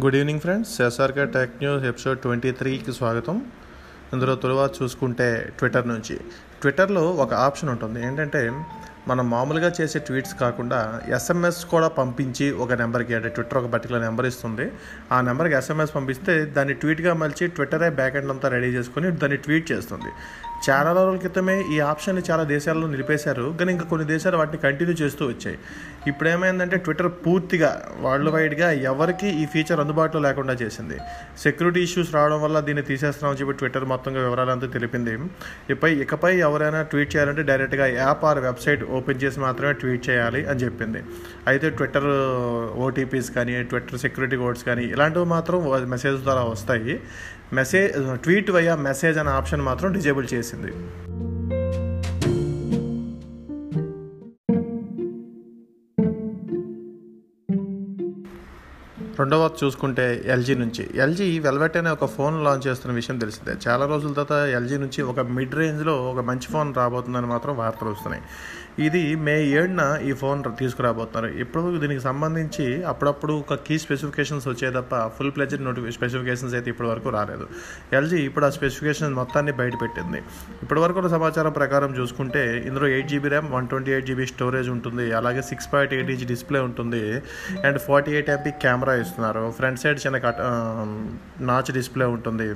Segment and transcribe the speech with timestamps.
[0.00, 3.44] Good evening friends SRK tech news episode twenty త్రీకి స్వాగతం.
[4.12, 6.20] ఇందులో తరువాత చూసుకుంటే ట్విట్టర్ నుంచి.
[6.60, 8.06] ట్విట్టర్లో ఒక ఆప్షన్ ఉంటుంది.
[8.06, 8.64] ఏంటంటే
[9.08, 14.26] మనం మామూలుగా చేసే ట్వీట్స్ కాకుండా ఎస్ఎంఎస్ కూడా పంపించి ఒక నెంబర్కి అంటే ట్విట్టర్ ఒక పర్టికులర్ నెంబర్
[14.26, 14.72] ఇస్తుంది.
[15.12, 19.72] ఆ నెంబర్కి ఎస్ఎంఎస్ పంపిస్తే దాన్ని ట్వీట్గా మలిచి ట్విట్టరే బ్యాక్ ఎండ్ అంతా రెడీ చేసుకొని దాన్ని ట్వీట్
[19.72, 20.10] చేస్తుంది.
[20.66, 23.46] చాలా రోజుల క్రితమే ఈ ఆప్షన్ని చాలా దేశాల్లో నిలిపేశారు.
[23.58, 25.56] కానీ ఇంకా కొన్ని దేశాలు వాటిని కంటిన్యూ చేస్తూ వచ్చాయి.
[26.10, 27.70] ఇప్పుడు ఏమైందంటే ట్విట్టర్ పూర్తిగా
[28.04, 30.96] వరల్డ్ వైడ్గా ఎవరికి ఈ ఫీచర్ అందుబాటులో లేకుండా చేసింది.
[31.44, 35.14] సెక్యూరిటీ ఇష్యూస్ రావడం వల్ల దీన్ని తీసేస్తున్నామని చెప్పి ట్విట్టర్ మొత్తంగా వివరాలంతా తెలిపింది.
[35.72, 40.60] ఇకపై ఇకపై ఎవరైనా ట్వీట్ చేయాలంటే డైరెక్ట్గా యాప్ ఆర్ వెబ్సైట్ ఓపెన్ చేసి మాత్రమే ట్వీట్ చేయాలి అని
[40.64, 41.02] చెప్పింది.
[41.52, 42.10] అయితే ట్విట్టర్
[42.86, 45.58] ఓటీపీస్ కానీ ట్విట్టర్ సెక్యూరిటీ కోడ్స్ కానీ ఇలాంటివి మాత్రం
[45.96, 46.96] మెసేజ్ ద్వారా వస్తాయి.
[47.56, 50.72] మెసేజ్ ట్వీట్ వయ్యా మెసేజ్ అనే ఆప్షన్ మాత్రం డిజేబుల్ చేసింది.
[59.20, 60.90] రెండవ చూసుకుంటే ఎల్జీ నుంచి.
[60.94, 63.70] ఎల్జీ వెల్వెట్ అనే ఒక ఫోన్ లాంచ్ చేస్తున్న విషయం తెలిసిందే.
[63.70, 68.22] చాలా రోజుల తర్వాత ఎల్జీ నుంచి ఒక మిడ్ రేంజ్లో ఒక మంచి ఫోన్ రాబోతుందని మాత్రం వార్తలు వస్తున్నాయి.
[68.86, 71.28] ఇది మే ఏడున ఈ ఫోన్ తీసుకురాబోతున్నారు.
[71.42, 76.88] ఇప్పుడు దీనికి సంబంధించి అప్పుడప్పుడు ఒక కీ స్పెసిఫికేషన్స్ వచ్చే తప్ప ఫుల్ ప్లెజెడ్ నోటి స్పెసిఫికేషన్స్ అయితే ఇప్పటి
[76.88, 77.46] వరకు రాలేదు.
[77.98, 80.20] ఎల్జీ ఇప్పుడు ఆ స్పెసిఫికేషన్ మొత్తాన్ని బయటపెట్టింది
[80.62, 85.12] ఇప్పటి వరకు సమాచారం ప్రకారం చూసుకుంటే ఇందులో eight GB RAM one twenty eight GB storage ఉంటుంది.
[85.12, 87.02] అలాగే six point eight inch display ఉంటుంది.
[87.66, 89.50] And forty eight MP camera ఇస్తున్నారు.
[89.58, 90.40] ఫ్రంట్ సైడ్ చిన్న కట్
[91.50, 92.48] నాచ్ డిస్ప్లే ఉంటుంది.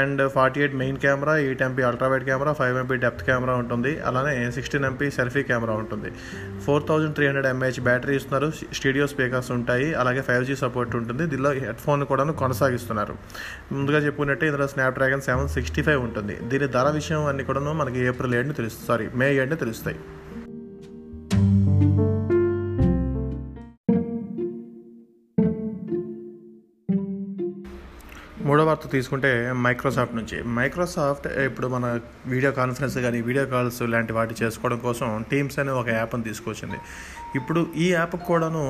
[0.00, 4.00] And forty eight main camera eight MP ultrawide camera five MP depth camera ఉంటుంది.
[4.10, 6.10] అలానే sixteen MP selfie camera ఉంటుంది.
[6.60, 8.52] Four thousand three hundred mAh battery ఇస్తున్నారు.
[8.74, 9.94] Studio speakers ఉంటాయి.
[9.94, 11.26] అలాగే five G support ఉంటుంది.
[11.26, 13.16] దీనిలో head phone కూడా కొనసాగిస్తున్నారు.
[13.72, 16.36] ముందుగా చెప్పుకున్నట్టే ఇందులో స్నాప్డ్రాగన్ సెవెన్ సిక్స్టీ ఫైవ్ ఉంటుంది.
[16.42, 18.88] దీని ధర విషయం అన్ని కూడా మనకి ఏప్రిల్ ఏడుని తెలుస్తుంది.
[18.88, 19.96] సారీ మే ఏడుని తెలుస్తాయి.
[28.48, 30.38] మూడో వార్త తీసుకుంటే మైక్రోసాఫ్ట్ నుంచి.
[30.56, 35.88] మైక్రోసాఫ్ట్ ఇప్పుడు మన వీడియో కాన్ఫరెన్స్ కానీ వీడియో కాల్స్ లాంటి వాటి చేసుకోవడం కోసం టీమ్స్ అనే ఒక
[35.88, 36.78] యాప్ని తీసుకొచ్చింది.
[37.38, 38.60] ఇప్పుడు ఈ యాప్ కూడాను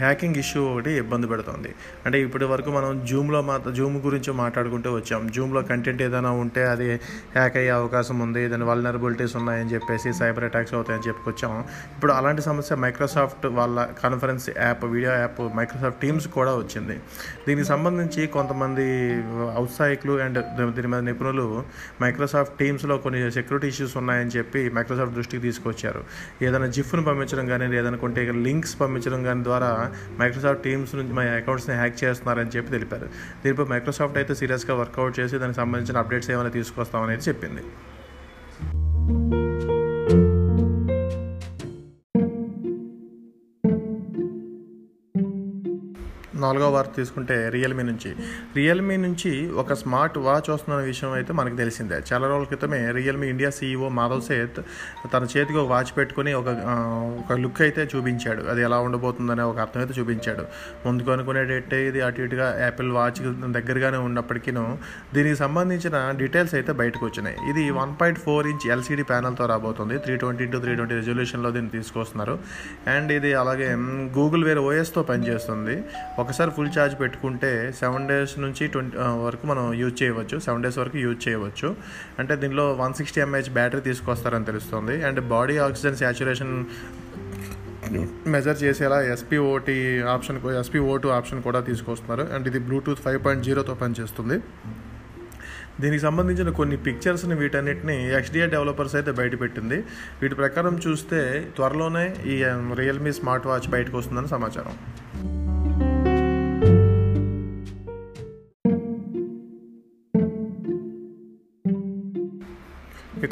[0.00, 1.70] హ్యాకింగ్ ఇష్యూ ఒకటి ఇబ్బంది పెడుతుంది.
[2.06, 5.28] అంటే ఇప్పటి వరకు మనం జూమ్లో మా జూమ్ గురించి మాట్లాడుకుంటూ వచ్చాం.
[5.36, 6.88] జూమ్లో కంటెంట్ ఏదైనా ఉంటే అది
[7.36, 8.48] హ్యాక్ అయ్యే అవకాశం ఉంది.
[8.48, 11.54] దాని వల్నరబిలిటీస్ ఉన్నాయని చెప్పేసి సైబర్ అటాక్స్ అవుతాయని చెప్పుకొచ్చాం
[11.94, 16.98] ఇప్పుడు అలాంటి సమస్య మైక్రోసాఫ్ట్ వాళ్ళ conference app video app Microsoft Teams కూడా వచ్చింది.
[17.48, 18.88] దీనికి సంబంధించి కొంతమంది
[19.56, 20.38] ఔత్సాహికులు అండ్
[20.74, 21.64] దీని మీద నిపుణులు
[22.02, 26.04] మైక్రోసాఫ్ట్ టీమ్స్లో కొన్ని సెక్యూరిటీ ఇష్యూస్ ఉన్నాయని చెప్పి మైక్రోసాఫ్ట్ దృష్టికి తీసుకొచ్చారు.
[26.42, 32.04] ఏదైనా జిఫ్ను పంపించడం కానీ లేదనుకుంటే లింక్స్ పంపించడం కానీ ద్వారా మైక్రోసాఫ్ట్ టీమ్స్ నుంచి మా అకౌంట్స్ని హ్యాక్
[32.04, 33.08] చేస్తున్నారని చెప్పి తెలిపారు.
[33.44, 37.62] దీనిపై మైక్రోసాఫ్ట్ అయితే సీరియస్గా వర్కౌట్ చేసి దానికి సంబంధించిన అప్డేట్స్ ఏమైనా తీసుకొస్తామనేది చెప్పింది.
[46.46, 48.10] నాలుగో వార్త తీసుకుంటే రియల్మీ నుంచి.
[48.58, 49.32] రియల్మీ నుంచి
[49.62, 51.98] ఒక స్మార్ట్ వాచ్ వస్తున్న విషయం అయితే మనకు తెలిసిందే.
[52.10, 54.60] చాలా రోజుల క్రితమే Realme India CEO Madhav Sheth
[55.14, 56.48] తన చేతికి ఒక వాచ్ పెట్టుకుని ఒక
[57.20, 58.42] ఒక లుక్ అయితే చూపించాడు.
[58.52, 60.44] అది ఎలా ఉండబోతుందనే ఒక అర్థం అయితే చూపించాడు.
[60.86, 63.20] ముందుకు అనుకునేటట్టే ఇది అటు ఇటుగా యాపిల్ వాచ్
[63.58, 64.52] దగ్గరగానే ఉన్నప్పటికీ
[65.16, 67.36] దీనికి సంబంధించిన డీటెయిల్స్ అయితే బయటకు వచ్చినాయి.
[67.50, 69.94] ఇది one point four inch LCD ప్యానల్తో రాబోతుంది.
[70.04, 72.34] Three twenty into three twenty రెజల్యూషన్లో దీన్ని తీసుకొస్తున్నారు.
[72.94, 73.68] అండ్ ఇది అలాగే
[74.18, 75.76] గూగుల్ వేరే ఓఎస్తో పనిచేస్తుంది.
[76.22, 77.50] ఒక ఒకసారి ఫుల్ ఛార్జ్ పెట్టుకుంటే
[77.80, 80.36] సెవెన్ డేస్ నుంచి ట్వంటీ వరకు మనం యూజ్ చేయవచ్చు.
[80.46, 81.68] సెవెన్ డేస్ వరకు యూజ్ చేయవచ్చు.
[82.20, 84.94] అంటే దీనిలో వన్ సిక్స్టీ ఎంఏహెచ్ బ్యాటరీ తీసుకొస్తారని తెలుస్తుంది.
[85.08, 86.54] And body oxygen saturation
[88.34, 89.78] measure చేసేలా SPOT
[90.14, 92.26] option SPO two option కూడా తీసుకొస్తున్నారు.
[92.36, 94.38] అండ్ ఇది బ్లూటూత్ ఫైవ్ పాయింట్ జీరోతో పనిచేస్తుంది.
[95.84, 99.80] దీనికి సంబంధించిన కొన్ని పిక్చర్స్ని వీటన్నిటిని ఎక్స్డిఏ డెవలపర్స్ అయితే బయటపెట్టింది
[100.22, 101.22] వీటి ప్రకారం చూస్తే
[101.58, 102.36] త్వరలోనే ఈ
[102.82, 104.76] రియల్మీ స్మార్ట్ వాచ్ బయటకు వస్తుందని సమాచారం.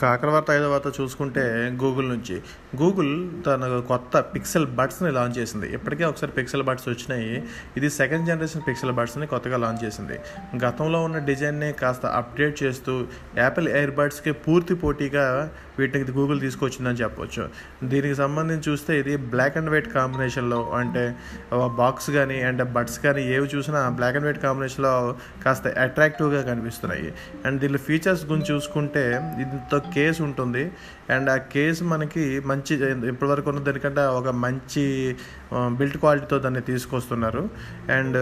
[0.03, 1.43] ఇక ఆఖరి వార్త ఐదో వార్త చూసుకుంటే
[1.81, 2.37] గూగుల్ నుంచి.
[2.81, 3.11] గూగుల్
[3.47, 5.67] తన కొత్త పిక్సెల్ బడ్స్ని లాంచ్ చేసింది.
[5.77, 7.29] ఇప్పటికే ఒకసారి పిక్సెల్ బడ్స్ వచ్చినాయి.
[7.79, 10.17] ఇది సెకండ్ జనరేషన్ పిక్సెల్ బడ్స్ని కొత్తగా లాంచ్ చేసింది.
[10.65, 12.95] గతంలో ఉన్న డిజైన్ని కాస్త అప్డేట్ చేస్తూ
[13.45, 15.27] యాపిల్ ఎయిర్ బడ్స్కి పూర్తి పోటీగా
[15.79, 17.45] వీటికి గూగుల్ తీసుకొచ్చిందని చెప్పవచ్చు
[17.93, 21.05] దీనికి సంబంధించి చూస్తే ఇది బ్లాక్ అండ్ వైట్ కాంబినేషన్లో అంటే
[21.83, 24.93] బాక్స్ కానీ అండ్ బడ్స్ కానీ ఏవి చూసినా బ్లాక్ అండ్ వైట్ కాంబినేషన్లో
[25.47, 27.09] కాస్త అట్రాక్టివ్గా కనిపిస్తున్నాయి.
[27.47, 29.07] అండ్ దీని ఫీచర్స్ గురించి చూసుకుంటే
[29.39, 30.65] దీంతో కేస్ ఉంటుంది.
[31.15, 32.75] అండ్ ఆ కేస్ మనకి మంచి
[33.13, 34.85] ఇప్పటివరకు ఉన్న దానికంటే ఒక మంచి
[35.81, 37.45] బిల్ట్ క్వాలిటీతో దాన్ని తీసుకొస్తున్నారు.
[37.99, 38.19] అండ్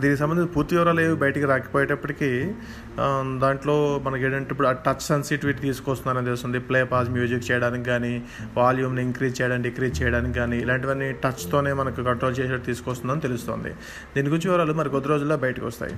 [0.00, 2.28] దీనికి సంబంధించి పూర్తి వివరాలు ఏవి బయటికి రాకపోయేటప్పటికీ
[3.44, 3.74] దాంట్లో
[4.04, 6.58] మనకి ఏంటంటే ఇప్పుడు ఆ టచ్ సెన్సిటివిటీ తీసుకొస్తున్నారని తెలుస్తుంది.
[6.68, 8.12] ప్లే పాజ్ మ్యూజిక్ చేయడానికి కానీ
[8.58, 13.72] వాల్యూమ్ని ఇంక్రీజ్ చేయడానికి డిక్రీజ్ చేయడానికి కానీ ఇలాంటివన్నీ టచ్తోనే మనకు కంట్రోల్ చేసేట్టు తీసుకొస్తుందని తెలుస్తుంది.
[14.16, 15.96] దీని గురించి వివరాలు మరి కొద్ది రోజుల్లో బయటకు వస్తాయి.